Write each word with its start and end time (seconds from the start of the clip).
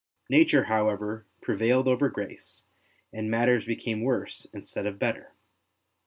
Nature, 0.31 0.63
however, 0.63 1.27
pre 1.41 1.55
vailed 1.55 1.87
over 1.87 2.09
grace, 2.09 2.65
and 3.13 3.29
matters 3.29 3.65
became 3.67 4.01
worse 4.01 4.47
instead 4.51 4.87
of 4.87 4.97
better. 4.97 5.35